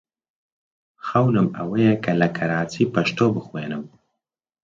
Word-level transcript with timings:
خەونم 1.05 1.47
ئەوەیە 1.57 1.95
کە 2.03 2.13
لە 2.21 2.27
کەراچی 2.37 2.91
پەشتۆ 2.93 3.25
بخوێنم. 3.35 3.83